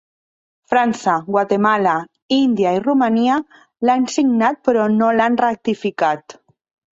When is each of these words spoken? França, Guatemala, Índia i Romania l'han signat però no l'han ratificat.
França, 0.73 1.17
Guatemala, 1.27 1.93
Índia 2.37 2.71
i 2.77 2.81
Romania 2.85 3.37
l'han 3.91 4.09
signat 4.15 4.59
però 4.71 4.89
no 4.95 5.13
l'han 5.21 5.39
ratificat. 5.45 6.39